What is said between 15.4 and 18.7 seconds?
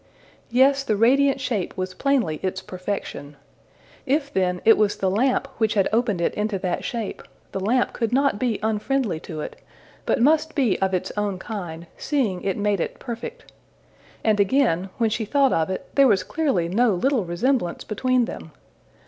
of it, there was clearly no little resemblance between them.